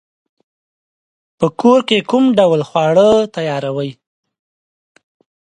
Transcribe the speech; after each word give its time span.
په 1.39 1.47
کور 1.61 1.79
کی 1.89 1.99
کوم 2.09 2.23
ډول 2.39 2.61
خواړه 2.69 3.09
تیاروئ؟ 3.35 3.91